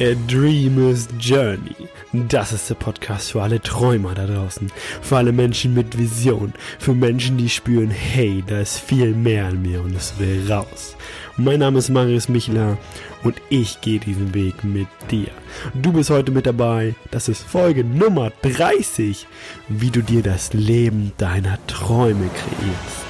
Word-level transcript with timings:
A 0.00 0.14
Dreamer's 0.26 1.06
Journey. 1.20 1.76
Das 2.12 2.52
ist 2.52 2.68
der 2.68 2.74
Podcast 2.74 3.30
für 3.30 3.42
alle 3.42 3.60
Träumer 3.62 4.12
da 4.12 4.26
draußen. 4.26 4.72
Für 5.00 5.18
alle 5.18 5.30
Menschen 5.30 5.72
mit 5.72 5.96
Vision. 5.96 6.52
Für 6.80 6.94
Menschen, 6.94 7.36
die 7.36 7.48
spüren, 7.48 7.90
hey, 7.90 8.42
da 8.44 8.58
ist 8.58 8.80
viel 8.80 9.14
mehr 9.14 9.46
an 9.46 9.62
mir 9.62 9.80
und 9.82 9.94
es 9.94 10.18
will 10.18 10.50
raus. 10.50 10.96
Mein 11.36 11.60
Name 11.60 11.78
ist 11.78 11.90
Marius 11.90 12.28
Michler 12.28 12.76
und 13.22 13.40
ich 13.50 13.80
gehe 13.82 14.00
diesen 14.00 14.34
Weg 14.34 14.64
mit 14.64 14.88
dir. 15.12 15.28
Du 15.74 15.92
bist 15.92 16.10
heute 16.10 16.32
mit 16.32 16.46
dabei. 16.46 16.96
Das 17.12 17.28
ist 17.28 17.44
Folge 17.44 17.84
Nummer 17.84 18.32
30. 18.42 19.28
Wie 19.68 19.90
du 19.90 20.02
dir 20.02 20.24
das 20.24 20.52
Leben 20.52 21.12
deiner 21.18 21.56
Träume 21.68 22.28
kreierst. 22.30 23.04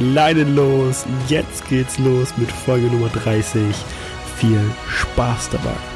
Leinen 0.00 0.56
los. 0.56 1.04
Jetzt 1.28 1.68
geht's 1.68 1.96
los 2.00 2.36
mit 2.38 2.50
Folge 2.50 2.88
Nummer 2.88 3.08
30. 3.08 3.62
Viel 4.36 4.60
Spaß 4.88 5.50
dabei. 5.50 5.91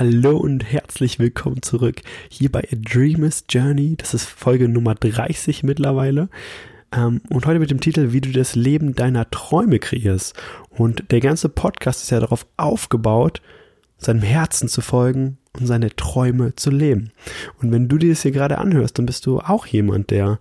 Hallo 0.00 0.38
und 0.38 0.64
herzlich 0.64 1.18
willkommen 1.18 1.60
zurück 1.60 2.00
hier 2.30 2.50
bei 2.50 2.60
A 2.60 2.74
Dreamer's 2.74 3.44
Journey. 3.50 3.96
Das 3.98 4.14
ist 4.14 4.24
Folge 4.24 4.66
Nummer 4.66 4.94
30 4.94 5.62
mittlerweile. 5.62 6.30
Ähm, 6.90 7.20
und 7.28 7.44
heute 7.44 7.58
mit 7.58 7.70
dem 7.70 7.82
Titel, 7.82 8.10
wie 8.12 8.22
du 8.22 8.32
das 8.32 8.56
Leben 8.56 8.94
deiner 8.94 9.28
Träume 9.28 9.78
kreierst. 9.78 10.34
Und 10.70 11.10
der 11.10 11.20
ganze 11.20 11.50
Podcast 11.50 12.02
ist 12.02 12.08
ja 12.08 12.18
darauf 12.18 12.46
aufgebaut, 12.56 13.42
seinem 13.98 14.22
Herzen 14.22 14.70
zu 14.70 14.80
folgen 14.80 15.36
und 15.58 15.66
seine 15.66 15.94
Träume 15.94 16.56
zu 16.56 16.70
leben. 16.70 17.12
Und 17.60 17.70
wenn 17.70 17.86
du 17.86 17.98
dir 17.98 18.08
das 18.08 18.22
hier 18.22 18.32
gerade 18.32 18.56
anhörst, 18.56 18.96
dann 18.96 19.04
bist 19.04 19.26
du 19.26 19.40
auch 19.40 19.66
jemand, 19.66 20.10
der 20.10 20.38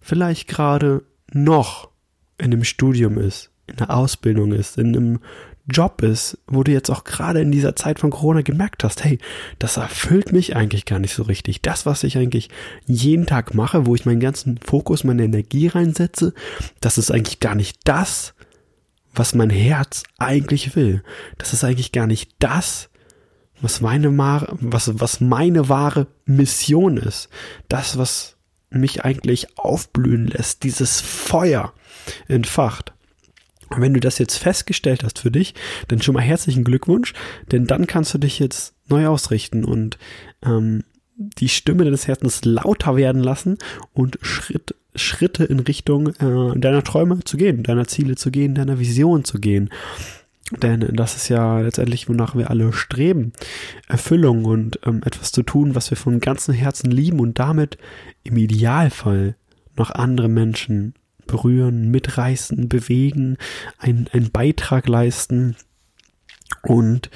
vielleicht 0.00 0.48
gerade 0.48 1.04
noch 1.32 1.88
in 2.36 2.46
einem 2.46 2.64
Studium 2.64 3.16
ist, 3.16 3.52
in 3.68 3.76
der 3.76 3.96
Ausbildung 3.96 4.50
ist, 4.50 4.76
in 4.76 4.96
einem 4.96 5.18
Job 5.68 6.02
ist, 6.02 6.38
wo 6.46 6.64
du 6.64 6.72
jetzt 6.72 6.90
auch 6.90 7.04
gerade 7.04 7.40
in 7.40 7.52
dieser 7.52 7.76
Zeit 7.76 7.98
von 7.98 8.10
Corona 8.10 8.42
gemerkt 8.42 8.84
hast, 8.84 9.04
hey, 9.04 9.18
das 9.58 9.76
erfüllt 9.76 10.32
mich 10.32 10.56
eigentlich 10.56 10.86
gar 10.86 10.98
nicht 10.98 11.14
so 11.14 11.22
richtig. 11.22 11.62
Das, 11.62 11.86
was 11.86 12.04
ich 12.04 12.16
eigentlich 12.16 12.48
jeden 12.86 13.26
Tag 13.26 13.54
mache, 13.54 13.86
wo 13.86 13.94
ich 13.94 14.06
meinen 14.06 14.20
ganzen 14.20 14.58
Fokus, 14.58 15.04
meine 15.04 15.24
Energie 15.24 15.68
reinsetze, 15.68 16.32
das 16.80 16.98
ist 16.98 17.10
eigentlich 17.10 17.40
gar 17.40 17.54
nicht 17.54 17.80
das, 17.84 18.34
was 19.14 19.34
mein 19.34 19.50
Herz 19.50 20.04
eigentlich 20.18 20.74
will. 20.74 21.02
Das 21.36 21.52
ist 21.52 21.64
eigentlich 21.64 21.92
gar 21.92 22.06
nicht 22.06 22.30
das, 22.38 22.88
was 23.60 23.80
meine, 23.80 24.16
was, 24.16 25.00
was 25.00 25.20
meine 25.20 25.68
wahre 25.68 26.06
Mission 26.24 26.96
ist. 26.96 27.28
Das, 27.68 27.98
was 27.98 28.36
mich 28.70 29.04
eigentlich 29.04 29.58
aufblühen 29.58 30.26
lässt, 30.26 30.62
dieses 30.62 31.00
Feuer 31.00 31.72
entfacht. 32.28 32.92
Wenn 33.76 33.94
du 33.94 34.00
das 34.00 34.18
jetzt 34.18 34.38
festgestellt 34.38 35.04
hast 35.04 35.18
für 35.18 35.30
dich, 35.30 35.54
dann 35.88 36.02
schon 36.02 36.14
mal 36.14 36.22
herzlichen 36.22 36.64
Glückwunsch, 36.64 37.12
denn 37.52 37.66
dann 37.66 37.86
kannst 37.86 38.14
du 38.14 38.18
dich 38.18 38.38
jetzt 38.38 38.74
neu 38.88 39.06
ausrichten 39.06 39.64
und 39.64 39.98
ähm, 40.44 40.84
die 41.16 41.48
Stimme 41.48 41.84
deines 41.84 42.06
Herzens 42.06 42.44
lauter 42.44 42.96
werden 42.96 43.22
lassen 43.22 43.58
und 43.92 44.18
Schritt, 44.22 44.74
Schritte 44.94 45.44
in 45.44 45.60
Richtung 45.60 46.08
äh, 46.08 46.58
deiner 46.58 46.84
Träume 46.84 47.20
zu 47.24 47.36
gehen, 47.36 47.62
deiner 47.62 47.86
Ziele 47.86 48.14
zu 48.14 48.30
gehen, 48.30 48.54
deiner 48.54 48.78
Vision 48.78 49.24
zu 49.24 49.38
gehen. 49.38 49.70
Denn 50.50 50.80
das 50.94 51.16
ist 51.16 51.28
ja 51.28 51.60
letztendlich, 51.60 52.08
wonach 52.08 52.34
wir 52.34 52.48
alle 52.48 52.72
streben. 52.72 53.32
Erfüllung 53.86 54.44
und 54.46 54.80
ähm, 54.86 55.02
etwas 55.04 55.30
zu 55.32 55.42
tun, 55.42 55.74
was 55.74 55.90
wir 55.90 55.96
von 55.96 56.20
ganzem 56.20 56.54
Herzen 56.54 56.90
lieben 56.90 57.20
und 57.20 57.38
damit 57.38 57.76
im 58.24 58.36
Idealfall 58.38 59.36
noch 59.76 59.90
andere 59.90 60.28
Menschen 60.28 60.94
berühren, 61.28 61.90
mitreißen, 61.92 62.68
bewegen, 62.68 63.36
einen, 63.78 64.08
einen 64.12 64.32
Beitrag 64.32 64.88
leisten. 64.88 65.54
Und 66.62 67.10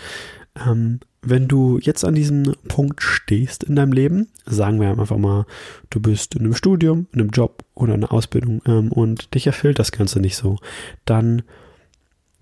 ähm, 0.65 1.01
wenn 1.23 1.47
du 1.49 1.79
jetzt 1.79 2.05
an 2.05 2.15
diesem 2.15 2.55
Punkt 2.69 3.03
stehst 3.03 3.65
in 3.65 3.77
deinem 3.77 3.93
Leben, 3.93 4.29
sagen 4.45 4.81
wir 4.81 4.91
einfach 4.91 5.17
mal, 5.17 5.47
du 5.91 6.01
bist 6.01 6.35
in 6.35 6.43
einem 6.43 6.55
Studium, 6.55 7.07
in 7.13 7.21
einem 7.21 7.31
Job 7.31 7.65
oder 7.75 7.95
einer 7.95 8.13
Ausbildung 8.13 8.61
ähm, 8.67 8.91
und 8.91 9.35
dich 9.35 9.47
erfüllt 9.47 9.79
das 9.79 9.93
Ganze 9.93 10.21
nicht 10.21 10.37
so, 10.37 10.59
dann 11.05 11.43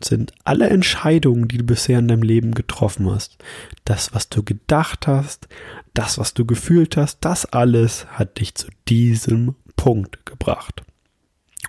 sind 0.03 0.33
alle 0.45 0.71
Entscheidungen, 0.71 1.49
die 1.49 1.59
du 1.59 1.65
bisher 1.65 1.99
in 1.99 2.09
deinem 2.09 2.23
Leben 2.23 2.53
getroffen 2.53 3.11
hast, 3.11 3.37
das, 3.85 4.15
was 4.15 4.31
du 4.31 4.43
gedacht 4.43 5.07
hast, 5.07 5.49
das, 5.93 6.17
was 6.17 6.33
du 6.33 6.47
gefühlt 6.47 6.97
hast, 6.97 7.19
das 7.21 7.45
alles 7.45 8.07
hat 8.07 8.41
dich 8.41 8.55
zu 8.55 8.69
diesem 8.89 9.57
Punkt 9.77 10.25
gebracht. 10.25 10.83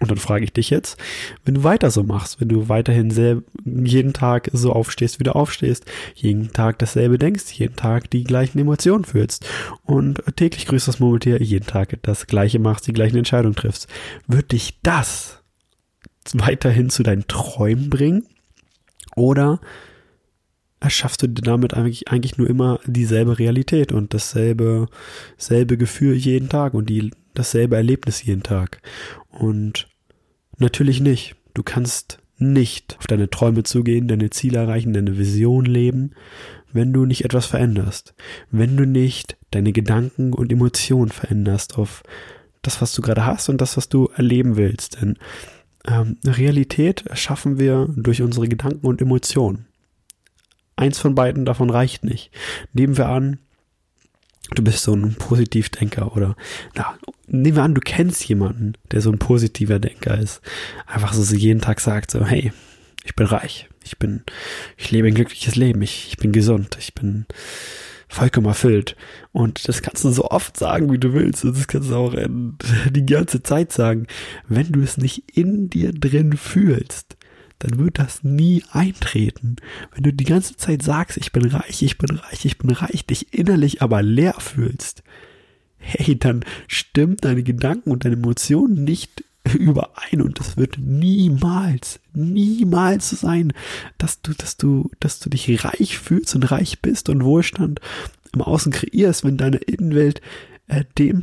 Und 0.01 0.09
dann 0.09 0.17
frage 0.17 0.44
ich 0.44 0.51
dich 0.51 0.72
jetzt, 0.72 0.97
wenn 1.45 1.53
du 1.53 1.63
weiter 1.63 1.91
so 1.91 2.03
machst, 2.03 2.41
wenn 2.41 2.50
du 2.50 2.69
weiterhin 2.69 3.12
sehr, 3.12 3.44
jeden 3.63 4.13
Tag 4.13 4.50
so 4.51 4.73
aufstehst, 4.73 5.19
wie 5.19 5.23
du 5.23 5.35
aufstehst, 5.35 5.85
jeden 6.16 6.51
Tag 6.53 6.79
dasselbe 6.79 7.19
denkst, 7.19 7.51
jeden 7.51 7.75
Tag 7.75 8.09
die 8.09 8.23
gleichen 8.23 8.57
Emotionen 8.57 9.06
fühlst 9.06 9.45
und 9.84 10.23
täglich 10.35 10.66
grüßt 10.66 10.88
das 10.88 11.00
Murmeltier, 11.00 11.40
jeden 11.40 11.67
Tag 11.67 12.00
das 12.01 12.25
gleiche 12.25 12.57
machst, 12.57 12.88
die 12.88 12.94
gleichen 12.94 13.17
Entscheidungen 13.17 13.56
triffst, 13.56 13.88
wird 14.28 14.51
dich 14.51 14.79
das 14.81 15.44
weiterhin 16.34 16.90
zu 16.90 17.03
deinen 17.03 17.28
Träumen 17.28 17.91
bringen? 17.91 18.25
Oder 19.16 19.61
erschaffst 20.79 21.22
du 21.22 21.28
damit 21.28 21.75
eigentlich, 21.75 22.07
eigentlich 22.07 22.40
nur 22.40 22.50
immer 22.50 22.79
dieselbe 22.88 23.38
Realität 23.38 23.91
und 23.91 24.16
dasselbe, 24.16 24.88
selbe 25.38 25.78
Gefühl 25.78 26.16
jeden 26.16 26.50
Tag 26.50 26.73
und 26.73 26.90
die, 26.90 27.11
dasselbe 27.35 27.75
Erlebnis 27.75 28.23
jeden 28.23 28.41
Tag? 28.41 28.81
Und 29.29 29.91
natürlich 30.61 31.01
nicht. 31.01 31.35
Du 31.53 31.63
kannst 31.63 32.19
nicht 32.38 32.97
auf 32.97 33.07
deine 33.07 33.29
Träume 33.29 33.63
zugehen, 33.63 34.07
deine 34.07 34.29
Ziele 34.29 34.59
erreichen, 34.59 34.94
deine 34.94 35.17
Vision 35.17 35.66
leben, 35.66 36.11
wenn 36.73 36.94
du 36.94 37.05
nicht 37.05 37.25
etwas 37.25 37.45
veränderst. 37.45 38.16
Wenn 38.49 38.77
du 38.77 38.85
nicht 38.85 39.38
deine 39.51 39.73
Gedanken 39.73 40.33
und 40.33 40.51
Emotionen 40.51 41.11
veränderst 41.11 41.77
auf 41.77 42.03
das, 42.61 42.81
was 42.81 42.94
du 42.94 43.01
gerade 43.01 43.25
hast 43.25 43.49
und 43.49 43.59
das, 43.59 43.77
was 43.77 43.89
du 43.89 44.09
erleben 44.16 44.55
willst. 44.55 45.01
Denn 45.01 45.17
ähm, 45.88 46.17
Realität 46.25 47.05
schaffen 47.13 47.59
wir 47.59 47.88
durch 47.95 48.22
unsere 48.22 48.47
Gedanken 48.47 48.88
und 48.88 49.01
Emotionen. 49.01 49.67
Eins 50.75 50.99
von 50.99 51.16
beiden 51.16 51.45
davon 51.45 51.69
reicht 51.69 52.03
nicht. 52.03 52.31
Nehmen 52.73 52.97
wir 52.97 53.09
an, 53.09 53.39
du 54.56 54.63
bist 54.63 54.84
so 54.84 54.94
ein 54.94 55.16
Positivdenker 55.16 56.16
oder 56.16 56.35
na, 56.75 56.97
nehmen 57.28 57.56
wir 57.56 57.63
an, 57.63 57.75
du 57.75 57.81
kennst 57.81 58.28
jemanden, 58.28 58.73
der 58.91 59.01
so 59.01 59.12
ein 59.12 59.19
positiver 59.19 59.79
Denker 59.79 60.17
ist. 60.17 60.41
Einfach 60.85 61.13
so, 61.13 61.23
so 61.23 61.35
jeden 61.35 61.62
Tag 61.62 61.79
sagt 61.79 62.12
so, 62.12 62.25
hey, 62.25 62.51
ich 63.03 63.16
bin 63.16 63.25
reich, 63.25 63.69
ich 63.84 63.97
bin, 63.97 64.23
ich 64.78 64.91
lebe 64.91 65.07
ein 65.07 65.16
glückliches 65.16 65.56
Leben, 65.56 65.81
ich, 65.81 66.09
ich 66.09 66.17
bin 66.17 66.31
gesund, 66.31 66.78
ich 66.79 66.94
bin 66.94 67.25
vollkommen 68.07 68.47
erfüllt. 68.47 68.95
Und 69.31 69.67
das 69.67 69.81
kannst 69.81 70.03
du 70.03 70.11
so 70.11 70.25
oft 70.25 70.57
sagen, 70.57 70.91
wie 70.91 71.00
du 71.00 71.13
willst. 71.13 71.45
Und 71.45 71.56
das 71.56 71.67
kannst 71.67 71.90
du 71.90 71.95
auch 71.95 72.13
die 72.90 73.06
ganze 73.06 73.41
Zeit 73.41 73.72
sagen. 73.72 74.07
Wenn 74.47 74.72
du 74.72 74.81
es 74.81 74.97
nicht 74.97 75.38
in 75.38 75.69
dir 75.69 75.94
drin 75.94 76.34
fühlst, 76.34 77.16
dann 77.61 77.77
wird 77.77 77.99
das 77.99 78.23
nie 78.23 78.63
eintreten. 78.72 79.57
Wenn 79.94 80.03
du 80.03 80.13
die 80.13 80.25
ganze 80.25 80.57
Zeit 80.57 80.81
sagst, 80.81 81.17
ich 81.17 81.31
bin 81.31 81.45
reich, 81.45 81.83
ich 81.83 81.97
bin 81.97 82.16
reich, 82.17 82.45
ich 82.45 82.57
bin 82.57 82.72
reich, 82.72 83.05
dich 83.05 83.33
innerlich 83.33 83.81
aber 83.81 84.01
leer 84.01 84.35
fühlst, 84.39 85.03
hey, 85.77 86.17
dann 86.17 86.44
stimmt 86.67 87.23
deine 87.23 87.44
Gedanken 87.44 87.91
und 87.91 88.03
deine 88.03 88.16
Emotionen 88.16 88.83
nicht 88.83 89.23
überein 89.53 90.22
und 90.22 90.39
das 90.39 90.57
wird 90.57 90.77
niemals, 90.79 91.99
niemals 92.13 93.09
so 93.09 93.16
sein, 93.16 93.53
dass 93.97 94.22
du, 94.22 94.33
dass 94.33 94.57
du, 94.57 94.89
dass 94.99 95.19
du 95.19 95.29
dich 95.29 95.63
reich 95.63 95.97
fühlst 95.99 96.35
und 96.35 96.51
reich 96.51 96.81
bist 96.81 97.09
und 97.09 97.23
Wohlstand 97.23 97.79
im 98.33 98.41
Außen 98.41 98.72
kreierst, 98.72 99.23
wenn 99.23 99.38
deine 99.38 99.57
Innenwelt 99.57 100.22
äh, 100.67 100.84
dem, 100.97 101.22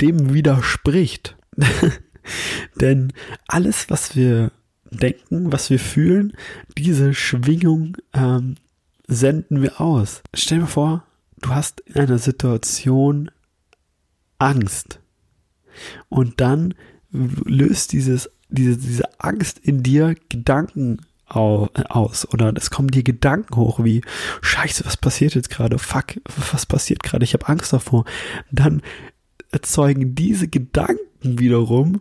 dem 0.00 0.34
widerspricht. 0.34 1.36
Denn 2.80 3.12
alles, 3.46 3.90
was 3.90 4.16
wir 4.16 4.50
denken, 4.98 5.52
was 5.52 5.70
wir 5.70 5.78
fühlen, 5.78 6.32
diese 6.76 7.14
Schwingung 7.14 7.96
ähm, 8.12 8.56
senden 9.06 9.62
wir 9.62 9.80
aus. 9.80 10.22
Stell 10.34 10.60
dir 10.60 10.66
vor, 10.66 11.04
du 11.40 11.50
hast 11.50 11.80
in 11.80 11.96
einer 11.96 12.18
Situation 12.18 13.30
Angst. 14.38 15.00
Und 16.08 16.40
dann 16.40 16.74
löst 17.10 17.92
dieses, 17.92 18.30
diese, 18.48 18.76
diese 18.76 19.20
Angst 19.20 19.58
in 19.58 19.82
dir 19.82 20.14
Gedanken 20.28 21.00
aus 21.26 22.28
oder 22.32 22.52
es 22.54 22.70
kommen 22.70 22.88
dir 22.88 23.02
Gedanken 23.02 23.56
hoch 23.56 23.82
wie 23.82 24.02
Scheiße, 24.42 24.84
was 24.84 24.96
passiert 24.96 25.34
jetzt 25.34 25.50
gerade? 25.50 25.78
Fuck, 25.78 26.20
was 26.52 26.66
passiert 26.66 27.02
gerade? 27.02 27.24
Ich 27.24 27.34
habe 27.34 27.48
Angst 27.48 27.72
davor. 27.72 28.04
Dann 28.52 28.82
erzeugen 29.54 30.14
diese 30.16 30.48
Gedanken 30.48 31.38
wiederum 31.38 32.00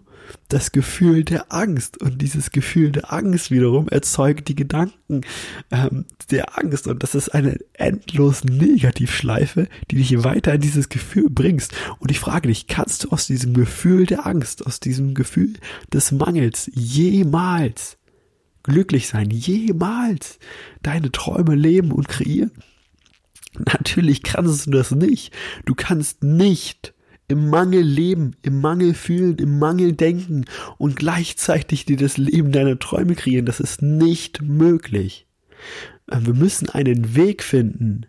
das 0.49 0.71
Gefühl 0.71 1.23
der 1.23 1.51
Angst. 1.53 2.01
Und 2.01 2.21
dieses 2.21 2.51
Gefühl 2.51 2.91
der 2.91 3.13
Angst 3.13 3.51
wiederum 3.51 3.87
erzeugt 3.89 4.47
die 4.47 4.55
Gedanken 4.55 5.21
ähm, 5.69 6.05
der 6.31 6.57
Angst. 6.57 6.87
Und 6.87 7.03
das 7.03 7.13
ist 7.13 7.29
eine 7.29 7.59
endlos 7.73 8.43
Negativschleife, 8.43 9.67
die 9.91 9.97
dich 9.97 10.23
weiter 10.23 10.55
in 10.55 10.61
dieses 10.61 10.89
Gefühl 10.89 11.29
bringst. 11.29 11.73
Und 11.99 12.09
ich 12.09 12.19
frage 12.19 12.47
dich, 12.47 12.65
kannst 12.65 13.03
du 13.03 13.09
aus 13.09 13.27
diesem 13.27 13.53
Gefühl 13.53 14.07
der 14.07 14.25
Angst, 14.25 14.65
aus 14.65 14.79
diesem 14.79 15.13
Gefühl 15.13 15.53
des 15.93 16.11
Mangels 16.11 16.71
jemals 16.73 17.97
glücklich 18.63 19.07
sein, 19.07 19.29
jemals 19.29 20.39
deine 20.81 21.11
Träume 21.11 21.53
leben 21.53 21.91
und 21.91 22.07
kreieren? 22.07 22.51
Natürlich 23.59 24.23
kannst 24.23 24.65
du 24.65 24.71
das 24.71 24.89
nicht. 24.89 25.31
Du 25.65 25.75
kannst 25.75 26.23
nicht 26.23 26.93
im 27.27 27.49
Mangel 27.49 27.81
leben, 27.81 28.35
im 28.41 28.61
Mangel 28.61 28.93
fühlen, 28.93 29.37
im 29.37 29.59
Mangel 29.59 29.93
denken 29.93 30.45
und 30.77 30.95
gleichzeitig 30.95 31.85
dir 31.85 31.97
das 31.97 32.17
Leben 32.17 32.51
deiner 32.51 32.79
Träume 32.79 33.15
kreieren. 33.15 33.45
Das 33.45 33.59
ist 33.59 33.81
nicht 33.81 34.41
möglich. 34.41 35.27
Äh, 36.09 36.19
wir 36.21 36.33
müssen 36.33 36.69
einen 36.69 37.15
Weg 37.15 37.43
finden, 37.43 38.05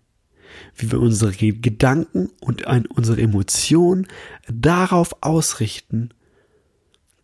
wie 0.76 0.90
wir 0.90 1.00
unsere 1.00 1.32
Gedanken 1.32 2.30
und 2.40 2.64
unsere 2.66 3.20
Emotionen 3.20 4.06
darauf 4.48 5.22
ausrichten, 5.22 6.10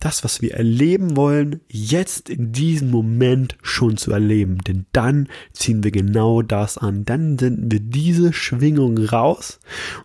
das, 0.00 0.24
was 0.24 0.40
wir 0.40 0.54
erleben 0.54 1.16
wollen, 1.16 1.60
jetzt 1.68 2.30
in 2.30 2.52
diesem 2.52 2.90
Moment 2.90 3.56
schon 3.62 3.96
zu 3.98 4.10
erleben. 4.10 4.58
Denn 4.58 4.86
dann 4.92 5.28
ziehen 5.52 5.84
wir 5.84 5.90
genau 5.90 6.42
das 6.42 6.78
an. 6.78 7.04
Dann 7.04 7.38
senden 7.38 7.70
wir 7.70 7.80
diese 7.80 8.32
Schwingung 8.32 8.98
raus 8.98 9.60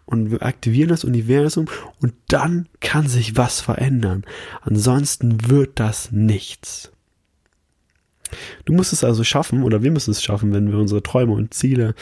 und 0.05 0.31
wir 0.31 0.43
aktivieren 0.43 0.89
das 0.89 1.05
Universum 1.05 1.65
und 2.01 2.13
dann 2.27 2.67
kann 2.81 3.07
sich 3.07 3.37
was 3.37 3.61
verändern. 3.61 4.25
Ansonsten 4.61 5.49
wird 5.49 5.79
das 5.79 6.11
nichts. 6.11 6.91
Du 8.65 8.73
musst 8.73 8.91
es 8.91 9.03
also 9.03 9.23
schaffen, 9.23 9.63
oder 9.63 9.81
wir 9.81 9.91
müssen 9.91 10.11
es 10.11 10.23
schaffen, 10.23 10.53
wenn 10.53 10.71
wir 10.71 10.79
unsere 10.79 11.03
Träume 11.03 11.33
und 11.33 11.53
Ziele 11.53 11.95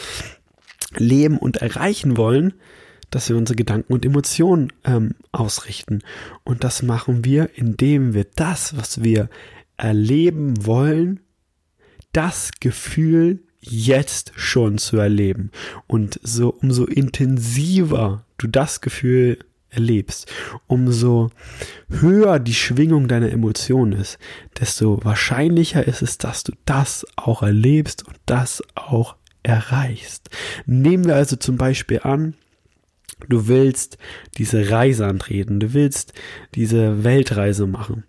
leben 0.96 1.38
und 1.38 1.57
erreichen 1.57 2.18
wollen, 2.18 2.54
dass 3.13 3.30
wir 3.30 3.38
unsere 3.38 3.56
Gedanken 3.56 3.94
und 3.94 4.06
Emotionen 4.06 4.74
ähm, 4.86 5.15
ausrichten. 5.31 6.00
Und 6.44 6.63
das 6.63 6.81
machen 6.81 7.24
wir, 7.24 7.50
indem 7.56 8.13
wir 8.13 8.25
das, 8.36 8.75
was 8.75 9.04
wir 9.04 9.30
erleben 9.77 10.65
wollen, 10.65 11.19
das 12.12 12.51
Gefühl 12.60 13.44
jetzt 13.62 14.31
schon 14.36 14.80
zu 14.80 14.98
erleben. 14.98 15.51
Und 15.86 16.19
so 16.24 16.50
umso 16.50 16.86
intensiver 16.86 18.25
du 18.38 18.48
das 18.48 18.81
Gefühl 18.81 19.38
erlebst, 19.69 20.31
umso 20.65 21.30
höher 21.89 22.39
die 22.39 22.54
Schwingung 22.54 23.07
deiner 23.07 23.31
Emotionen 23.31 23.94
ist, 23.94 24.18
desto 24.60 25.04
wahrscheinlicher 25.04 25.88
ist 25.88 26.01
es, 26.01 26.18
dass 26.18 26.44
du 26.44 26.54
das 26.65 27.06
auch 27.15 27.44
erlebst 27.44 28.07
und 28.07 28.18
das 28.25 28.63
auch 28.74 29.15
erreichst. 29.44 30.30
Nehmen 30.65 31.06
wir 31.06 31.15
also 31.15 31.36
zum 31.36 31.57
Beispiel 31.57 32.00
an, 32.04 32.36
Du 33.30 33.48
willst 33.48 33.98
diese 34.38 34.70
Reise 34.70 35.06
antreten, 35.06 35.60
du 35.60 35.74
willst 35.74 36.14
diese 36.56 37.04
Weltreise 37.04 37.68
machen. 37.68 38.04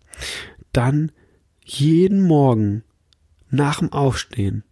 Dann 0.72 1.12
jeden 1.64 2.20
Morgen 2.20 2.82
nach 3.50 3.78
dem 3.78 3.92
Aufstehen 3.92 4.64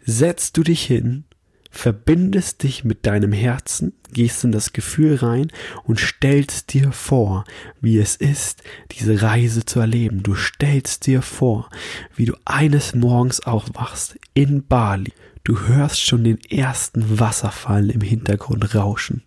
setzt 0.00 0.56
du 0.56 0.62
dich 0.62 0.84
hin, 0.84 1.24
verbindest 1.70 2.62
dich 2.62 2.84
mit 2.84 3.06
deinem 3.06 3.32
Herzen, 3.32 3.92
gehst 4.12 4.42
in 4.44 4.52
das 4.52 4.72
Gefühl 4.72 5.16
rein 5.16 5.52
und 5.84 6.00
stellst 6.00 6.72
dir 6.72 6.92
vor, 6.92 7.44
wie 7.80 7.98
es 7.98 8.16
ist, 8.16 8.62
diese 8.92 9.22
Reise 9.22 9.64
zu 9.64 9.80
erleben. 9.80 10.22
Du 10.22 10.34
stellst 10.34 11.06
dir 11.06 11.22
vor, 11.22 11.70
wie 12.16 12.24
du 12.24 12.34
eines 12.44 12.94
Morgens 12.94 13.40
aufwachst 13.40 14.18
in 14.34 14.66
Bali 14.66 15.12
Du 15.44 15.58
hörst 15.66 16.04
schon 16.04 16.24
den 16.24 16.38
ersten 16.50 17.18
Wasserfall 17.18 17.90
im 17.90 18.02
Hintergrund 18.02 18.74
rauschen, 18.74 19.22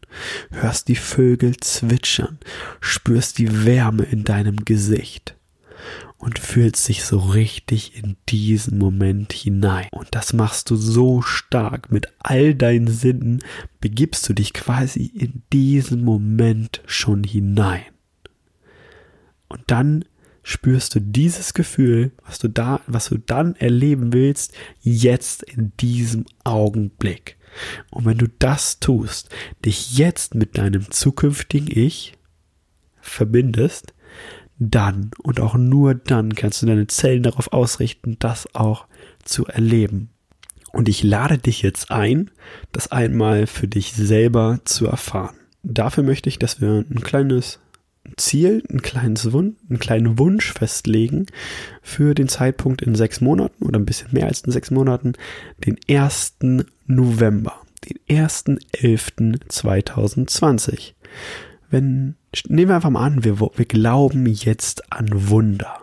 hörst 0.52 0.88
die 0.88 0.96
Vögel 0.96 1.58
zwitschern, 1.58 2.38
spürst 2.80 3.40
die 3.40 3.66
Wärme 3.66 4.04
in 4.04 4.24
deinem 4.24 4.58
Gesicht 4.58 5.36
und 6.24 6.40
fühlst 6.40 6.88
dich 6.88 7.04
so 7.04 7.18
richtig 7.18 7.98
in 7.98 8.16
diesen 8.30 8.78
Moment 8.78 9.34
hinein. 9.34 9.88
Und 9.92 10.08
das 10.12 10.34
machst 10.34 10.70
du 10.70 10.76
so 10.76 11.22
stark 11.22 11.92
mit 11.92 12.08
all 12.20 12.56
deinen 12.56 12.88
Sinnen, 12.88 13.44
begibst 13.82 14.30
du 14.30 14.34
dich 14.34 14.54
quasi 14.54 15.06
in 15.06 15.42
diesen 15.52 16.04
Moment 16.04 16.82
schon 16.86 17.24
hinein. 17.24 17.84
Und 19.50 19.64
dann 19.68 20.06
spürst 20.44 20.94
du 20.96 21.00
dieses 21.00 21.54
Gefühl, 21.54 22.12
was 22.26 22.38
du 22.40 22.50
da, 22.50 22.82
was 22.86 23.10
du 23.10 23.18
dann 23.18 23.56
erleben 23.56 24.14
willst, 24.14 24.54
jetzt 24.82 25.44
in 25.44 25.72
diesem 25.80 26.26
Augenblick. 26.44 27.38
Und 27.92 28.06
wenn 28.06 28.18
du 28.18 28.28
das 28.40 28.80
tust, 28.80 29.30
dich 29.64 29.98
jetzt 29.98 30.36
mit 30.36 30.58
deinem 30.58 30.90
zukünftigen 30.92 31.68
Ich 31.72 32.14
verbindest, 33.00 33.94
dann 34.60 35.12
und 35.22 35.40
auch 35.40 35.56
nur 35.56 35.96
dann 35.96 36.36
kannst 36.36 36.62
du 36.62 36.66
deine 36.66 36.88
Zellen 36.88 37.24
darauf 37.24 37.52
ausrichten, 37.52 38.18
das 38.20 38.54
auch 38.54 38.88
zu 39.24 39.46
erleben. 39.46 40.10
Und 40.72 40.90
ich 40.90 41.04
lade 41.04 41.38
dich 41.38 41.62
jetzt 41.62 41.92
ein, 41.92 42.32
das 42.72 42.92
einmal 42.92 43.46
für 43.46 43.68
dich 43.68 43.94
selber 43.94 44.60
zu 44.66 44.88
erfahren. 44.88 45.36
Dafür 45.62 46.04
möchte 46.04 46.30
ich, 46.30 46.40
dass 46.40 46.62
wir 46.62 46.84
ein 46.90 47.02
kleines 47.02 47.60
Ziel, 48.18 48.62
ein 48.70 48.82
kleines 48.82 49.32
Wunsch, 49.32 49.56
einen 49.70 49.80
kleinen 49.80 50.20
Wunsch 50.20 50.52
festlegen 50.54 51.28
für 51.82 52.14
den 52.14 52.28
Zeitpunkt 52.28 52.82
in 52.82 52.96
sechs 52.96 53.22
Monaten 53.22 53.64
oder 53.66 53.80
ein 53.80 53.86
bisschen 53.86 54.12
mehr 54.12 54.28
als 54.28 54.42
in 54.42 54.52
sechs 54.52 54.72
Monaten, 54.72 55.14
den 55.66 55.80
1. 55.90 56.40
November, 56.86 57.62
den 57.86 57.98
1.11.2020. 58.10 60.96
Wenn, 61.70 62.16
nehmen 62.48 62.68
wir 62.70 62.76
einfach 62.76 62.90
mal 62.90 63.06
an, 63.06 63.24
wir, 63.24 63.40
wir 63.40 63.66
glauben 63.66 64.26
jetzt 64.26 64.92
an 64.92 65.30
Wunder. 65.30 65.80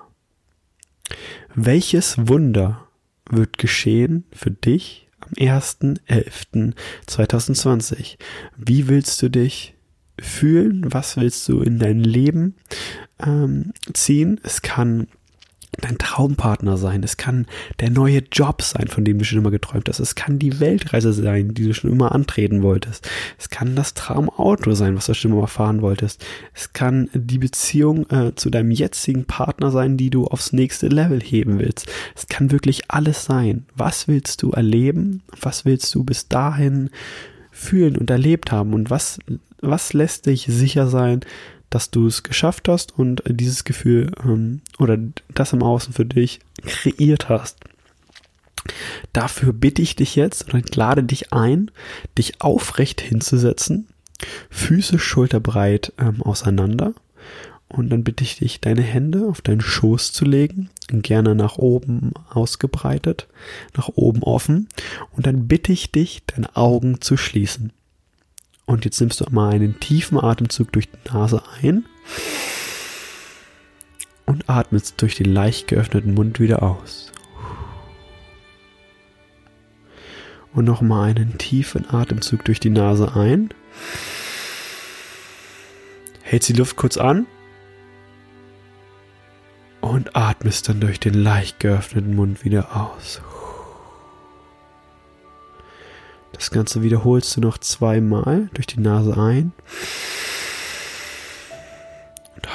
Welches 1.55 2.29
Wunder 2.29 2.87
wird 3.29 3.57
geschehen 3.59 4.25
für 4.31 4.51
dich 4.51 5.09
am 5.21 5.31
1.11.2020? 5.33 8.19
Wie 8.57 8.89
willst 8.89 9.23
du 9.23 9.31
dich 9.31 9.75
fühlen, 10.21 10.87
was 10.93 11.17
willst 11.17 11.49
du 11.49 11.61
in 11.61 11.79
dein 11.79 12.01
Leben 12.01 12.55
ähm, 13.25 13.73
ziehen. 13.93 14.41
Es 14.43 14.63
kann 14.63 15.07
dein 15.81 15.99
Traumpartner 15.99 16.77
sein, 16.77 17.03
es 17.03 17.17
kann 17.17 17.47
der 17.79 17.91
neue 17.91 18.23
Job 18.33 18.63
sein, 18.63 18.89
von 18.89 19.05
dem 19.05 19.19
du 19.19 19.25
schon 19.25 19.39
immer 19.39 19.51
geträumt 19.51 19.89
hast, 19.89 20.01
es 20.01 20.15
kann 20.15 20.39
die 20.39 20.61
Weltreise 20.61 21.13
sein, 21.13 21.55
die 21.55 21.65
du 21.65 21.75
schon 21.75 21.91
immer 21.91 22.13
antreten 22.13 22.63
wolltest, 22.63 23.09
es 23.39 23.51
kann 23.51 23.77
das 23.77 23.95
Traumauto 23.95 24.75
sein, 24.75 24.97
was 24.97 25.07
du 25.07 25.15
schon 25.15 25.33
immer 25.33 25.47
fahren 25.47 25.81
wolltest, 25.81 26.25
es 26.55 26.73
kann 26.73 27.09
die 27.15 27.39
Beziehung 27.39 28.09
äh, 28.11 28.35
zu 28.35 28.51
deinem 28.51 28.73
jetzigen 28.73 29.25
Partner 29.25 29.71
sein, 29.71 29.97
die 29.97 30.11
du 30.11 30.27
aufs 30.27 30.53
nächste 30.53 30.89
Level 30.89 31.21
heben 31.21 31.59
willst, 31.59 31.87
es 32.15 32.27
kann 32.27 32.51
wirklich 32.51 32.91
alles 32.91 33.25
sein. 33.25 33.65
Was 33.75 34.09
willst 34.09 34.43
du 34.43 34.51
erleben? 34.51 35.23
Was 35.41 35.65
willst 35.65 35.95
du 35.95 36.05
bis 36.05 36.29
dahin 36.29 36.91
fühlen 37.51 37.97
und 37.97 38.11
erlebt 38.11 38.53
haben? 38.53 38.75
Und 38.75 38.91
was 38.91 39.19
was 39.61 39.93
lässt 39.93 40.27
dich 40.27 40.47
sicher 40.49 40.87
sein, 40.87 41.21
dass 41.71 41.91
du 41.91 42.07
es 42.07 42.23
geschafft 42.23 42.69
hast 42.69 42.99
und 42.99 43.23
dieses 43.27 43.65
Gefühl 43.65 44.13
ähm, 44.25 44.61
oder 44.79 44.99
das 45.35 45.53
im 45.53 45.63
Außen 45.63 45.93
für 45.93 46.05
dich 46.05 46.41
kreiert 46.65 47.29
hast. 47.29 47.59
Dafür 49.13 49.53
bitte 49.53 49.81
ich 49.81 49.97
dich 49.97 50.17
jetzt 50.17 50.53
und 50.53 50.77
lade 50.77 51.03
dich 51.03 51.33
ein, 51.33 51.71
dich 52.19 52.43
aufrecht 52.43 53.01
hinzusetzen, 53.01 53.89
Füße 54.51 54.99
schulterbreit 54.99 55.93
ähm, 55.99 56.23
auseinander 56.23 56.93
und 57.69 57.89
dann 57.91 58.05
bitte 58.05 58.25
ich 58.25 58.37
dich, 58.37 58.61
deine 58.61 58.83
Hände 58.83 59.27
auf 59.29 59.41
deinen 59.41 59.61
Schoß 59.61 60.13
zu 60.13 60.25
legen, 60.25 60.71
gerne 60.89 61.37
nach 61.37 61.57
oben 61.57 62.13
ausgebreitet, 62.29 63.29
nach 63.77 63.89
oben 63.89 64.23
offen 64.25 64.69
und 65.13 65.27
dann 65.27 65.47
bitte 65.47 65.73
ich 65.73 65.93
dich, 65.93 66.23
deine 66.27 66.57
Augen 66.57 67.01
zu 67.01 67.17
schließen. 67.17 67.73
Und 68.71 68.85
jetzt 68.85 69.01
nimmst 69.01 69.21
du 69.21 69.25
mal 69.33 69.53
einen 69.53 69.81
tiefen 69.81 70.17
Atemzug 70.17 70.71
durch 70.71 70.89
die 70.89 71.13
Nase 71.13 71.43
ein 71.61 71.87
und 74.27 74.49
atmest 74.49 75.03
durch 75.03 75.17
den 75.17 75.27
leicht 75.27 75.67
geöffneten 75.67 76.15
Mund 76.15 76.39
wieder 76.39 76.63
aus. 76.63 77.11
Und 80.53 80.67
nochmal 80.67 81.11
einen 81.11 81.37
tiefen 81.37 81.91
Atemzug 81.91 82.45
durch 82.45 82.61
die 82.61 82.71
Nase 82.71 83.17
ein. 83.17 83.53
Hältst 86.23 86.49
die 86.49 86.53
Luft 86.53 86.77
kurz 86.77 86.97
an 86.97 87.27
und 89.81 90.15
atmest 90.15 90.69
dann 90.69 90.79
durch 90.79 91.01
den 91.01 91.15
leicht 91.15 91.59
geöffneten 91.59 92.15
Mund 92.15 92.45
wieder 92.45 92.77
aus. 92.77 93.21
Das 96.33 96.51
Ganze 96.51 96.83
wiederholst 96.83 97.37
du 97.37 97.41
noch 97.41 97.59
zweimal 97.59 98.49
durch 98.55 98.67
die 98.67 98.81
Nase 98.81 99.17
ein 99.17 99.53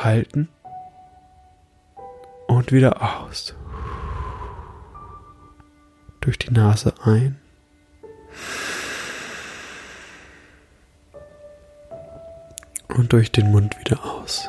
halten 0.06 0.50
und 2.48 2.72
wieder 2.72 3.02
aus. 3.02 3.56
Durch 6.22 6.38
die 6.38 6.52
Nase 6.52 6.94
ein. 7.04 7.40
Und 12.88 13.12
durch 13.12 13.32
den 13.32 13.52
Mund 13.52 13.78
wieder 13.80 14.06
aus. 14.06 14.48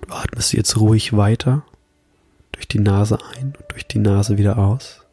Du 0.00 0.12
atmest 0.12 0.52
jetzt 0.52 0.78
ruhig 0.78 1.16
weiter. 1.16 1.62
Die 2.72 2.78
Nase 2.78 3.18
ein 3.36 3.52
und 3.58 3.70
durch 3.70 3.86
die 3.86 3.98
Nase 3.98 4.38
wieder 4.38 4.56
aus. 4.56 5.06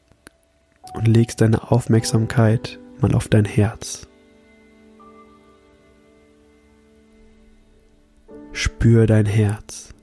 Und 0.94 1.10
legst 1.10 1.42
deine 1.42 1.72
Aufmerksamkeit 1.72 2.80
mal 3.02 3.14
auf 3.14 3.28
dein 3.28 3.44
Herz. 3.44 4.08
Spür 8.54 9.08
dein 9.08 9.26
Herz. 9.26 9.94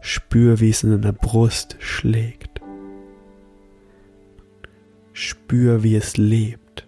Spür, 0.00 0.58
wie 0.58 0.70
es 0.70 0.82
in 0.82 0.90
deiner 0.90 1.12
Brust 1.12 1.76
schlägt. 1.78 2.60
Spür, 5.12 5.84
wie 5.84 5.94
es 5.94 6.16
lebt. 6.16 6.86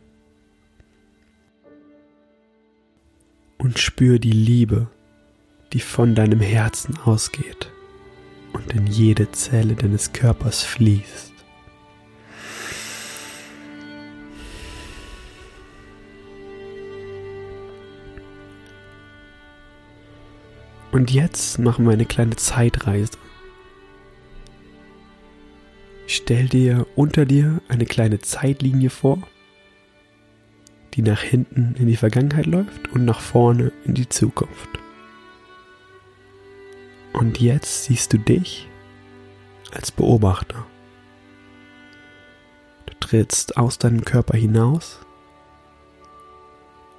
Und 3.58 3.78
spür 3.78 4.18
die 4.18 4.32
Liebe, 4.32 4.88
die 5.72 5.80
von 5.80 6.16
deinem 6.16 6.40
Herzen 6.40 6.98
ausgeht 7.04 7.71
und 8.52 8.72
in 8.74 8.86
jede 8.86 9.30
Zelle 9.32 9.74
deines 9.74 10.12
Körpers 10.12 10.62
fließt. 10.62 11.32
Und 20.92 21.10
jetzt 21.10 21.58
machen 21.58 21.86
wir 21.86 21.92
eine 21.92 22.04
kleine 22.04 22.36
Zeitreise. 22.36 23.12
Stell 26.06 26.48
dir 26.48 26.86
unter 26.94 27.24
dir 27.24 27.62
eine 27.68 27.86
kleine 27.86 28.20
Zeitlinie 28.20 28.90
vor, 28.90 29.26
die 30.92 31.00
nach 31.00 31.22
hinten 31.22 31.74
in 31.78 31.86
die 31.86 31.96
Vergangenheit 31.96 32.44
läuft 32.44 32.92
und 32.92 33.06
nach 33.06 33.20
vorne 33.20 33.72
in 33.86 33.94
die 33.94 34.08
Zukunft. 34.10 34.81
Und 37.12 37.40
jetzt 37.40 37.84
siehst 37.84 38.12
du 38.12 38.18
dich 38.18 38.68
als 39.72 39.90
Beobachter. 39.90 40.66
Du 42.86 42.94
trittst 43.00 43.56
aus 43.56 43.78
deinem 43.78 44.04
Körper 44.04 44.36
hinaus, 44.36 44.98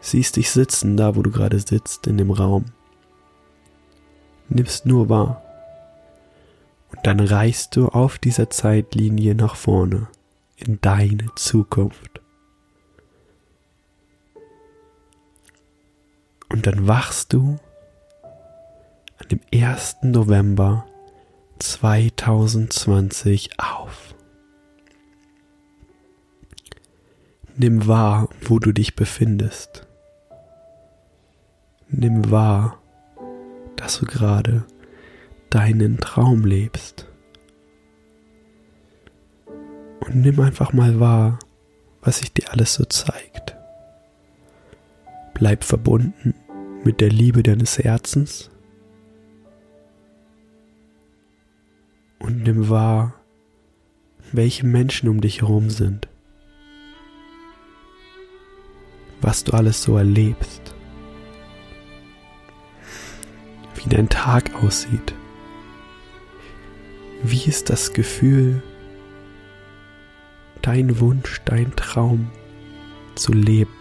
siehst 0.01 0.36
dich 0.36 0.51
sitzen 0.51 0.98
da, 0.98 1.15
wo 1.15 1.22
du 1.22 1.32
gerade 1.32 1.60
sitzt, 1.60 2.08
in 2.08 2.17
dem 2.17 2.32
Raum 2.32 2.65
nimmst 4.50 4.86
nur 4.86 5.10
wahr. 5.10 5.41
Und 6.91 7.05
dann 7.08 7.20
reist 7.20 7.75
du 7.75 7.88
auf 7.88 8.20
dieser 8.20 8.50
Zeitlinie 8.50 9.36
nach 9.36 9.55
vorne 9.55 10.08
in 10.58 10.79
deine 10.82 11.34
Zukunft. 11.36 12.22
Und 16.50 16.67
dann 16.67 16.88
wachst 16.88 17.34
du 17.34 17.58
an 19.17 19.27
dem 19.29 19.39
1. 19.53 19.98
November 20.03 20.86
2020 21.60 23.60
auf. 23.60 24.15
Nimm 27.55 27.88
wahr, 27.88 28.29
wo 28.41 28.60
du 28.60 28.72
dich 28.72 28.96
befindest. 28.96 29.88
Nimm 31.88 32.32
wahr, 32.32 32.79
dass 33.75 34.00
du 34.00 34.05
gerade 34.05 34.65
deinen 35.51 36.00
Traum 36.00 36.46
lebst. 36.46 37.08
Und 40.00 40.15
nimm 40.15 40.39
einfach 40.39 40.74
mal 40.74 41.00
wahr, 41.00 41.38
was 42.01 42.20
sich 42.20 42.34
dir 42.34 42.51
alles 42.51 42.74
so 42.74 42.86
zeigt. 42.86 43.55
Bleib 45.36 45.63
verbunden 45.63 46.34
mit 46.84 47.00
der 47.00 47.10
Liebe 47.10 47.43
deines 47.43 47.77
Herzens 47.77 48.50
nimm 52.44 52.70
wahr, 52.70 53.14
welche 54.32 54.66
Menschen 54.66 55.10
um 55.10 55.22
dich 55.22 55.42
herum 55.42 55.70
sind, 55.70 56.08
was 59.22 59.44
du 59.44 59.54
alles 59.54 59.84
so 59.84 59.98
erlebst. 59.98 60.74
wie 63.84 63.90
dein 63.90 64.10
Tag 64.10 64.64
aussieht. 64.64 65.14
Wie 67.24 67.46
ist 67.46 67.70
das 67.70 67.94
Gefühl, 67.94 68.62
dein 70.62 71.00
Wunsch, 71.00 71.42
dein 71.46 71.76
Traum 71.76 72.32
zu 73.16 73.34
leben? 73.34 73.74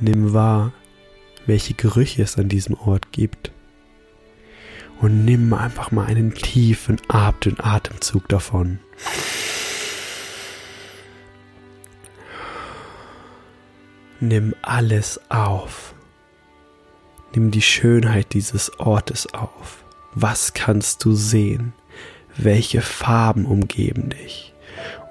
Nimm 0.00 0.32
wahr, 0.32 0.72
welche 1.46 1.74
Gerüche 1.74 2.22
es 2.22 2.38
an 2.38 2.48
diesem 2.48 2.74
Ort 2.74 3.10
gibt. 3.12 3.52
Und 5.00 5.24
nimm 5.24 5.52
einfach 5.54 5.92
mal 5.92 6.06
einen 6.06 6.34
tiefen 6.34 7.00
Atemzug 7.08 8.28
davon. 8.28 8.80
Nimm 14.20 14.54
alles 14.62 15.20
auf. 15.28 15.94
Nimm 17.34 17.52
die 17.52 17.62
Schönheit 17.62 18.32
dieses 18.32 18.80
Ortes 18.80 19.32
auf. 19.32 19.84
Was 20.14 20.54
kannst 20.54 21.04
du 21.04 21.12
sehen? 21.12 21.72
Welche 22.36 22.80
Farben 22.80 23.46
umgeben 23.46 24.10
dich? 24.10 24.54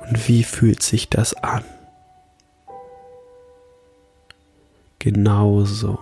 Und 0.02 0.28
wie 0.28 0.44
fühlt 0.44 0.84
sich 0.84 1.10
das 1.10 1.34
an? 1.34 1.64
Genauso. 5.00 6.00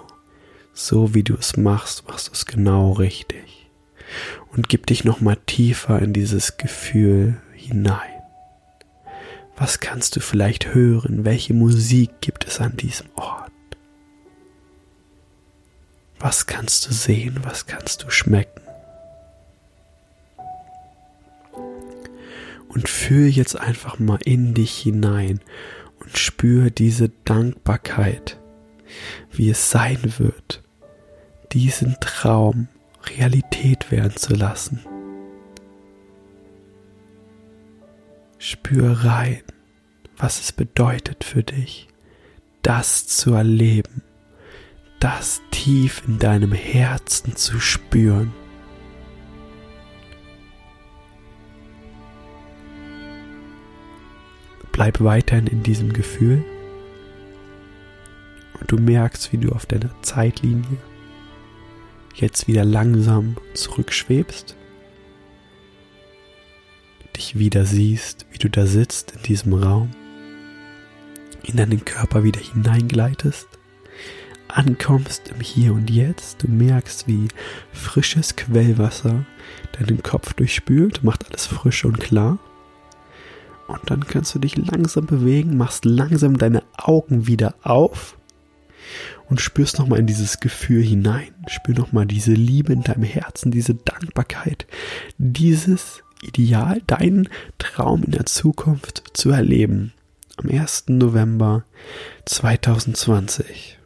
So 0.73 1.13
wie 1.13 1.23
du 1.23 1.35
es 1.35 1.57
machst, 1.57 2.07
machst 2.07 2.29
du 2.29 2.31
es 2.33 2.45
genau 2.45 2.93
richtig. 2.93 3.64
Und 4.51 4.69
gib 4.69 4.87
dich 4.87 5.03
nochmal 5.03 5.37
tiefer 5.45 6.01
in 6.01 6.13
dieses 6.13 6.57
Gefühl 6.57 7.37
hinein. 7.53 8.15
Was 9.57 9.79
kannst 9.79 10.15
du 10.15 10.19
vielleicht 10.19 10.73
hören? 10.73 11.23
Welche 11.23 11.53
Musik 11.53 12.21
gibt 12.21 12.45
es 12.45 12.59
an 12.59 12.75
diesem 12.75 13.07
Ort? 13.15 13.51
Was 16.19 16.45
kannst 16.45 16.87
du 16.87 16.93
sehen? 16.93 17.39
Was 17.43 17.65
kannst 17.65 18.03
du 18.03 18.09
schmecken? 18.09 18.61
Und 22.67 22.89
fühl 22.89 23.27
jetzt 23.27 23.55
einfach 23.55 23.99
mal 23.99 24.19
in 24.25 24.53
dich 24.53 24.77
hinein 24.77 25.39
und 25.99 26.17
spür 26.17 26.69
diese 26.69 27.09
Dankbarkeit, 27.23 28.37
wie 29.31 29.49
es 29.49 29.69
sein 29.69 30.13
wird, 30.17 30.61
diesen 31.53 31.95
Traum 32.01 32.67
Realität 33.09 33.91
werden 33.91 34.15
zu 34.15 34.33
lassen. 34.35 34.85
Spür 38.37 38.91
rein, 39.03 39.41
was 40.17 40.39
es 40.39 40.51
bedeutet 40.51 41.23
für 41.23 41.43
dich, 41.43 41.87
das 42.61 43.07
zu 43.07 43.33
erleben, 43.33 44.01
das 44.99 45.41
tief 45.51 46.03
in 46.07 46.19
deinem 46.19 46.51
Herzen 46.51 47.35
zu 47.35 47.59
spüren. 47.59 48.33
Bleib 54.71 54.99
weiterhin 54.99 55.47
in 55.47 55.63
diesem 55.63 55.93
Gefühl 55.93 56.43
und 58.59 58.71
du 58.71 58.77
merkst, 58.77 59.31
wie 59.31 59.37
du 59.37 59.51
auf 59.53 59.65
deiner 59.65 59.89
Zeitlinie 60.01 60.77
jetzt 62.15 62.47
wieder 62.47 62.65
langsam 62.65 63.37
zurückschwebst 63.53 64.55
dich 67.15 67.37
wieder 67.37 67.65
siehst, 67.65 68.25
wie 68.31 68.37
du 68.37 68.49
da 68.49 68.65
sitzt 68.65 69.13
in 69.15 69.23
diesem 69.23 69.53
Raum, 69.53 69.89
in 71.43 71.57
deinen 71.57 71.85
Körper 71.85 72.23
wieder 72.23 72.39
hineingleitest, 72.39 73.47
ankommst 74.47 75.29
im 75.29 75.41
Hier 75.41 75.73
und 75.73 75.89
Jetzt, 75.89 76.43
du 76.43 76.47
merkst, 76.47 77.07
wie 77.07 77.27
frisches 77.71 78.35
Quellwasser 78.35 79.25
deinen 79.79 80.03
Kopf 80.03 80.33
durchspült, 80.33 81.03
macht 81.03 81.27
alles 81.27 81.45
frisch 81.45 81.85
und 81.85 81.99
klar. 81.99 82.37
Und 83.67 83.89
dann 83.89 84.05
kannst 84.05 84.35
du 84.35 84.39
dich 84.39 84.57
langsam 84.57 85.07
bewegen, 85.07 85.57
machst 85.57 85.85
langsam 85.85 86.37
deine 86.37 86.63
Augen 86.77 87.27
wieder 87.27 87.55
auf 87.63 88.17
und 89.29 89.41
spürst 89.41 89.79
nochmal 89.79 89.99
in 89.99 90.07
dieses 90.07 90.39
Gefühl 90.39 90.83
hinein. 90.83 91.33
Spür 91.47 91.75
nochmal 91.75 92.05
diese 92.05 92.33
Liebe 92.33 92.73
in 92.73 92.83
deinem 92.83 93.03
Herzen, 93.03 93.51
diese 93.51 93.75
Dankbarkeit, 93.75 94.67
dieses 95.17 96.03
Ideal, 96.21 96.81
deinen 96.87 97.29
Traum 97.57 98.03
in 98.03 98.11
der 98.11 98.25
Zukunft 98.25 99.03
zu 99.13 99.29
erleben. 99.29 99.93
Am 100.37 100.49
1. 100.49 100.85
November 100.89 101.63
2020. 102.25 103.77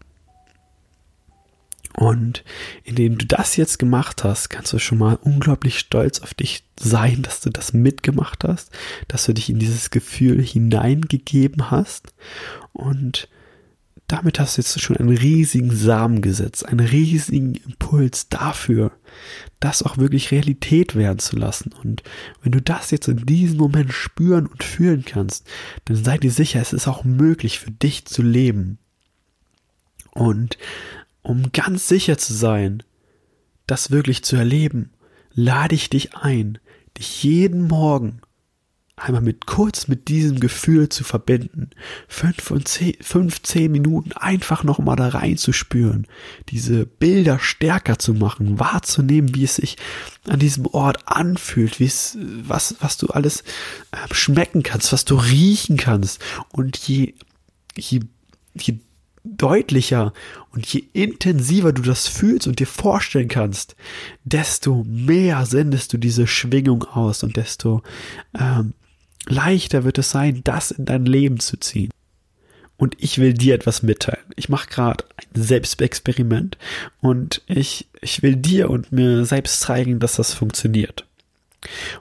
Und 2.00 2.46
indem 2.86 3.18
du 3.18 3.26
das 3.26 3.58
jetzt 3.58 3.78
gemacht 3.78 4.24
hast, 4.24 4.50
kannst 4.50 4.72
du 4.72 4.80
schon 4.80 5.00
mal 5.00 5.20
unglaublich 5.22 5.80
stolz 5.80 6.22
auf 6.22 6.34
dich 6.34 6.64
sein, 6.80 7.24
dass 7.24 7.42
du 7.42 7.50
das 7.50 7.74
mitgemacht 7.74 8.46
hast, 8.46 8.72
dass 9.10 9.26
du 9.26 9.34
dich 9.34 9.50
in 9.50 9.60
dieses 9.60 9.90
Gefühl 9.90 10.42
hineingegeben 10.42 11.72
hast. 11.72 12.14
Und 12.72 13.28
damit 14.10 14.40
hast 14.40 14.58
du 14.58 14.62
jetzt 14.62 14.82
schon 14.82 14.98
einen 14.98 15.16
riesigen 15.16 15.70
Samen 15.70 16.22
gesetzt, 16.24 16.66
einen 16.66 16.80
riesigen 16.80 17.54
Impuls 17.54 18.28
dafür, 18.28 18.92
das 19.60 19.84
auch 19.84 19.98
wirklich 20.00 20.32
Realität 20.32 20.96
werden 20.96 21.20
zu 21.20 21.38
lassen. 21.38 21.72
Und 21.84 22.02
wenn 22.42 22.52
du 22.52 22.60
das 22.60 22.90
jetzt 22.90 23.08
in 23.08 23.24
diesem 23.28 23.60
Moment 23.60 23.94
spüren 23.94 24.48
und 24.48 24.64
fühlen 24.64 25.06
kannst, 25.06 25.48
dann 25.86 26.04
sei 26.04 26.18
dir 26.18 26.32
sicher, 26.32 26.60
es 26.60 26.74
ist 26.74 26.88
auch 26.88 27.04
möglich 27.04 27.60
für 27.60 27.70
dich 27.70 28.06
zu 28.06 28.24
leben. 28.24 28.80
Und 30.12 30.58
um 31.22 31.52
ganz 31.52 31.88
sicher 31.88 32.18
zu 32.18 32.34
sein, 32.34 32.82
das 33.68 33.92
wirklich 33.92 34.24
zu 34.24 34.36
erleben, 34.36 34.90
lade 35.34 35.76
ich 35.76 35.88
dich 35.88 36.16
ein, 36.16 36.58
dich 36.98 37.24
jeden 37.24 37.68
Morgen 37.68 38.22
einmal 39.00 39.22
mit 39.22 39.46
kurz 39.46 39.88
mit 39.88 40.08
diesem 40.08 40.40
Gefühl 40.40 40.90
zu 40.90 41.04
verbinden, 41.04 41.70
fünf 42.08 42.52
und 42.52 42.68
zehn, 42.68 42.96
fünf, 43.02 43.42
zehn 43.42 43.72
Minuten 43.72 44.12
einfach 44.14 44.64
nochmal 44.64 44.96
da 44.96 45.10
reinzuspüren, 45.10 46.08
diese 46.50 46.86
Bilder 46.86 47.40
stärker 47.40 48.00
zu 48.00 48.14
machen, 48.14 48.60
wahrzunehmen, 48.60 49.34
wie 49.36 49.44
es 49.44 49.56
sich 49.56 49.78
an 50.28 50.40
diesem 50.40 50.66
Ort 50.68 51.08
anfühlt, 51.08 51.80
wie 51.80 51.86
es, 51.86 52.18
was, 52.20 52.76
was 52.80 52.98
du 52.98 53.08
alles 53.08 53.42
äh, 53.92 54.14
schmecken 54.14 54.64
kannst, 54.64 54.92
was 54.94 55.06
du 55.06 55.16
riechen 55.16 55.78
kannst. 55.78 56.22
Und 56.52 56.78
je, 56.78 57.14
je, 57.76 58.02
je 58.56 58.80
deutlicher 59.24 60.14
und 60.52 60.66
je 60.66 60.84
intensiver 60.94 61.74
du 61.74 61.82
das 61.82 62.08
fühlst 62.08 62.48
und 62.48 62.60
dir 62.60 62.68
vorstellen 62.68 63.28
kannst, 63.28 63.76
desto 64.24 64.84
mehr 64.88 65.46
sendest 65.46 65.94
du 65.94 65.98
diese 65.98 66.28
Schwingung 66.28 66.84
aus 66.84 67.24
und 67.24 67.38
desto 67.38 67.82
ähm, 68.38 68.74
leichter 69.28 69.84
wird 69.84 69.98
es 69.98 70.12
sein, 70.12 70.42
das 70.44 70.72
in 70.72 70.86
dein 70.86 71.06
Leben 71.06 71.40
zu 71.40 71.58
ziehen. 71.58 71.92
Und 72.78 72.96
ich 72.98 73.18
will 73.18 73.34
dir 73.34 73.56
etwas 73.56 73.84
mitteilen. 73.84 74.24
Ich 74.38 74.48
mache 74.48 74.70
gerade 74.70 75.04
ein 75.18 75.42
Selbstexperiment 75.42 76.58
und 77.02 77.42
ich, 77.46 77.88
ich 78.00 78.22
will 78.24 78.38
dir 78.38 78.70
und 78.70 78.94
mir 78.94 79.26
selbst 79.26 79.60
zeigen, 79.60 80.00
dass 80.00 80.16
das 80.16 80.34
funktioniert. 80.34 81.06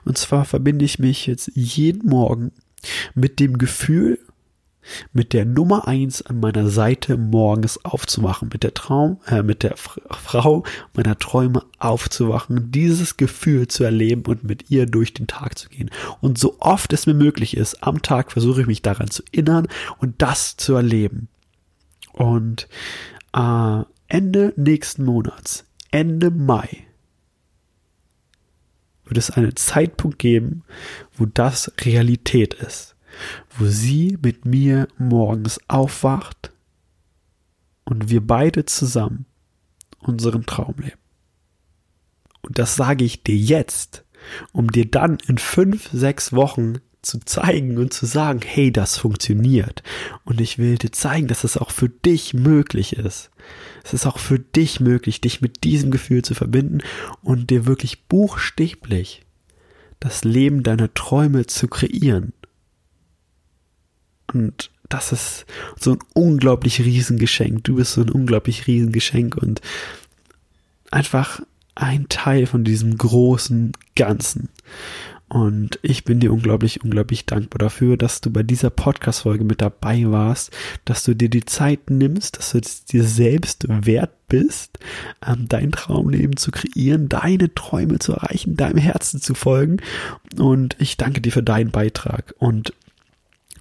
Und 0.05 0.17
zwar 0.17 0.45
verbinde 0.45 0.85
ich 0.85 0.97
mich 0.97 1.27
jetzt 1.27 1.51
jeden 1.53 2.07
Morgen 2.07 2.53
mit 3.13 3.41
dem 3.41 3.57
Gefühl 3.57 4.19
mit 5.13 5.33
der 5.33 5.45
Nummer 5.45 5.87
eins 5.87 6.21
an 6.21 6.39
meiner 6.39 6.69
Seite 6.69 7.17
morgens 7.17 7.83
aufzuwachen, 7.83 8.49
mit 8.51 8.63
der 8.63 8.73
Traum, 8.73 9.19
äh, 9.27 9.43
mit 9.43 9.63
der 9.63 9.75
Frau 9.77 10.63
meiner 10.93 11.17
Träume 11.17 11.63
aufzuwachen, 11.77 12.71
dieses 12.71 13.17
Gefühl 13.17 13.67
zu 13.67 13.83
erleben 13.83 14.23
und 14.27 14.43
mit 14.43 14.69
ihr 14.69 14.85
durch 14.85 15.13
den 15.13 15.27
Tag 15.27 15.57
zu 15.57 15.69
gehen. 15.69 15.89
Und 16.21 16.37
so 16.37 16.57
oft 16.59 16.93
es 16.93 17.05
mir 17.05 17.13
möglich 17.13 17.55
ist, 17.57 17.83
am 17.83 18.01
Tag 18.01 18.31
versuche 18.31 18.61
ich 18.61 18.67
mich 18.67 18.81
daran 18.81 19.09
zu 19.09 19.23
erinnern 19.31 19.67
und 19.99 20.21
das 20.21 20.57
zu 20.57 20.75
erleben. 20.75 21.27
Und 22.13 22.67
äh, 23.35 23.83
Ende 24.07 24.53
nächsten 24.55 25.05
Monats, 25.05 25.65
Ende 25.91 26.31
Mai, 26.31 26.85
wird 29.05 29.17
es 29.17 29.31
einen 29.31 29.55
Zeitpunkt 29.55 30.19
geben, 30.19 30.63
wo 31.17 31.25
das 31.25 31.71
Realität 31.83 32.53
ist 32.53 32.95
wo 33.57 33.65
sie 33.65 34.17
mit 34.21 34.45
mir 34.45 34.87
morgens 34.97 35.59
aufwacht 35.67 36.51
und 37.85 38.09
wir 38.09 38.25
beide 38.25 38.65
zusammen 38.65 39.25
unseren 39.99 40.45
Traum 40.45 40.75
leben. 40.77 40.99
Und 42.41 42.57
das 42.57 42.75
sage 42.75 43.03
ich 43.03 43.23
dir 43.23 43.35
jetzt, 43.35 44.05
um 44.51 44.71
dir 44.71 44.85
dann 44.85 45.17
in 45.27 45.37
fünf, 45.37 45.89
sechs 45.91 46.33
Wochen 46.33 46.79
zu 47.01 47.19
zeigen 47.19 47.77
und 47.77 47.93
zu 47.93 48.05
sagen, 48.05 48.41
hey, 48.43 48.71
das 48.71 48.97
funktioniert. 48.97 49.83
Und 50.25 50.41
ich 50.41 50.57
will 50.57 50.77
dir 50.77 50.91
zeigen, 50.91 51.27
dass 51.27 51.43
es 51.43 51.57
auch 51.57 51.71
für 51.71 51.89
dich 51.89 52.33
möglich 52.33 52.93
ist. 52.97 53.31
Es 53.83 53.93
ist 53.93 54.05
auch 54.05 54.19
für 54.19 54.39
dich 54.39 54.79
möglich, 54.79 55.21
dich 55.21 55.41
mit 55.41 55.63
diesem 55.63 55.91
Gefühl 55.91 56.23
zu 56.23 56.35
verbinden 56.35 56.79
und 57.21 57.49
dir 57.49 57.65
wirklich 57.65 58.05
buchstäblich 58.07 59.25
das 59.99 60.23
Leben 60.23 60.63
deiner 60.63 60.93
Träume 60.93 61.45
zu 61.45 61.67
kreieren. 61.67 62.33
Und 64.33 64.71
das 64.89 65.11
ist 65.11 65.45
so 65.79 65.93
ein 65.93 65.99
unglaublich 66.13 66.81
Riesengeschenk. 66.81 67.63
Du 67.63 67.75
bist 67.75 67.93
so 67.93 68.01
ein 68.01 68.09
unglaublich 68.09 68.67
Riesengeschenk 68.67 69.37
und 69.37 69.61
einfach 70.91 71.41
ein 71.75 72.09
Teil 72.09 72.45
von 72.45 72.63
diesem 72.63 72.97
großen 72.97 73.73
Ganzen. 73.95 74.49
Und 75.29 75.77
ich 75.83 76.05
bin 76.05 76.19
dir 76.19 76.33
unglaublich, 76.33 76.83
unglaublich 76.83 77.27
dankbar 77.27 77.59
dafür, 77.59 77.97
dass 77.97 78.19
du 78.19 78.31
bei 78.31 78.41
dieser 78.41 78.71
Podcast-Folge 78.71 79.43
mit 79.43 79.61
dabei 79.61 80.05
warst, 80.07 80.51
dass 80.85 81.03
du 81.03 81.15
dir 81.15 81.29
die 81.29 81.45
Zeit 81.45 81.91
nimmst, 81.91 82.39
dass 82.39 82.51
du 82.51 82.61
dir 82.61 83.03
selbst 83.03 83.65
wert 83.67 84.11
bist, 84.27 84.79
ähm, 85.25 85.45
dein 85.47 85.71
Traumleben 85.71 86.35
zu 86.35 86.49
kreieren, 86.49 87.09
deine 87.09 87.53
Träume 87.53 87.99
zu 87.99 88.13
erreichen, 88.13 88.57
deinem 88.57 88.79
Herzen 88.79 89.21
zu 89.21 89.35
folgen. 89.35 89.77
Und 90.39 90.75
ich 90.79 90.97
danke 90.97 91.21
dir 91.21 91.31
für 91.31 91.43
deinen 91.43 91.69
Beitrag. 91.69 92.33
Und 92.39 92.73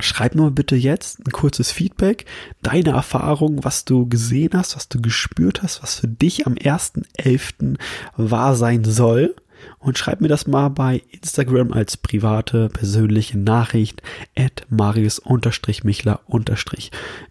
Schreib 0.01 0.35
mir 0.35 0.51
bitte 0.51 0.77
jetzt 0.77 1.21
ein 1.21 1.33
kurzes 1.33 1.73
Feedback, 1.73 2.25
deine 2.63 2.91
Erfahrung, 2.91 3.65
was 3.65 3.85
du 3.85 4.09
gesehen 4.09 4.51
hast, 4.55 4.77
was 4.77 4.89
du 4.89 5.01
gespürt 5.01 5.63
hast, 5.63 5.83
was 5.83 5.97
für 5.97 6.09
dich 6.09 6.47
am 6.47 6.55
1.11. 6.55 7.77
wahr 8.17 8.55
sein 8.55 8.85
soll. 8.85 9.35
Und 9.81 9.99
schreib 9.99 10.21
mir 10.21 10.29
das 10.29 10.47
mal 10.47 10.69
bei 10.69 11.03
Instagram 11.11 11.73
als 11.73 11.97
private, 11.97 12.69
persönliche 12.69 13.39
Nachricht 13.39 14.03
at 14.37 14.67
marius-michler- 14.71 16.21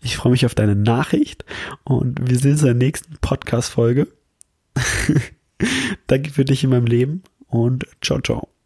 Ich 0.02 0.18
freue 0.18 0.34
mich 0.34 0.46
auf 0.46 0.54
deine 0.54 0.76
Nachricht 0.76 1.46
und 1.86 2.30
wir 2.30 2.38
sehen 2.38 2.52
uns 2.52 2.62
in 2.62 2.68
der 2.68 2.76
nächsten 2.76 3.16
Podcast-Folge. 3.22 4.08
Danke 6.08 6.32
für 6.32 6.44
dich 6.46 6.66
in 6.66 6.70
meinem 6.70 6.86
Leben 6.86 7.24
und 7.48 7.86
ciao, 8.02 8.20
ciao. 8.20 8.57